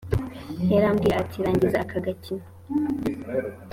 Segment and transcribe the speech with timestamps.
[0.73, 2.45] yarambwiye ati rangiza aka gakino